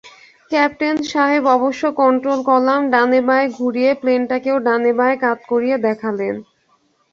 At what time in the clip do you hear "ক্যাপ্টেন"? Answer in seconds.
0.51-0.95